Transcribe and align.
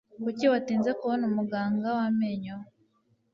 Kuki 0.23 0.45
watinze 0.53 0.91
kubona 0.99 1.25
muganga 1.35 1.87
w 1.97 1.99
amenyo? 2.07 2.55